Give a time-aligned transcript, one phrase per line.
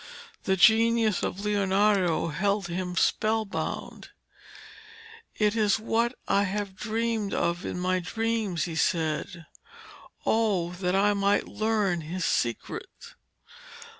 [0.45, 4.09] The genius of Leonardo held him spellbound.
[5.37, 9.45] 'It is what I have dreamed of in my dreams,' he said.
[10.25, 13.13] 'Oh that I might learn his secret!'